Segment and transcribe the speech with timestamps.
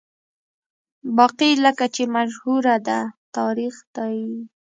[1.17, 2.99] باقي لکه چې مشهوره ده،
[3.35, 4.17] تاریخ دی.